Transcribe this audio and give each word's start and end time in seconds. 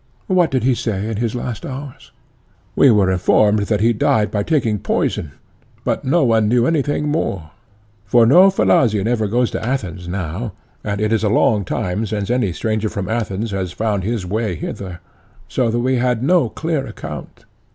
What 0.25 0.49
did 0.49 0.63
he 0.63 0.73
say 0.73 1.09
in 1.11 1.17
his 1.17 1.35
last 1.35 1.63
hours? 1.63 2.11
We 2.75 2.89
were 2.89 3.11
informed 3.11 3.59
that 3.59 3.81
he 3.81 3.93
died 3.93 4.31
by 4.31 4.41
taking 4.41 4.79
poison, 4.79 5.33
but 5.83 6.03
no 6.03 6.23
one 6.23 6.47
knew 6.47 6.65
anything 6.65 7.07
more; 7.07 7.51
for 8.05 8.25
no 8.25 8.49
Phliasian 8.49 9.05
ever 9.05 9.27
goes 9.27 9.51
to 9.51 9.63
Athens 9.63 10.07
now, 10.07 10.53
and 10.83 10.99
it 10.99 11.13
is 11.13 11.23
a 11.23 11.29
long 11.29 11.63
time 11.65 12.07
since 12.07 12.31
any 12.31 12.51
stranger 12.51 12.89
from 12.89 13.09
Athens 13.09 13.51
has 13.51 13.73
found 13.73 14.03
his 14.03 14.25
way 14.25 14.55
hither; 14.55 15.01
so 15.47 15.69
that 15.69 15.77
we 15.77 15.97
had 15.97 16.23
no 16.23 16.49
clear 16.49 16.87
account. 16.87 17.45